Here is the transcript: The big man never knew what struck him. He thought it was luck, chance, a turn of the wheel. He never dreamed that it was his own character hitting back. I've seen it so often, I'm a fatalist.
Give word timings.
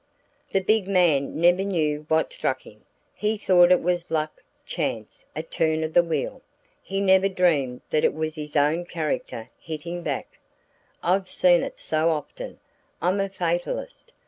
The 0.51 0.61
big 0.61 0.87
man 0.87 1.39
never 1.39 1.63
knew 1.63 2.05
what 2.07 2.33
struck 2.33 2.63
him. 2.63 2.83
He 3.13 3.37
thought 3.37 3.71
it 3.71 3.83
was 3.83 4.09
luck, 4.09 4.41
chance, 4.65 5.23
a 5.35 5.43
turn 5.43 5.83
of 5.83 5.93
the 5.93 6.01
wheel. 6.01 6.41
He 6.81 6.99
never 6.99 7.29
dreamed 7.29 7.81
that 7.91 8.03
it 8.03 8.15
was 8.15 8.33
his 8.33 8.57
own 8.57 8.83
character 8.87 9.47
hitting 9.59 10.01
back. 10.01 10.39
I've 11.03 11.29
seen 11.29 11.61
it 11.61 11.77
so 11.77 12.09
often, 12.09 12.59
I'm 12.99 13.19
a 13.19 13.29
fatalist. 13.29 14.11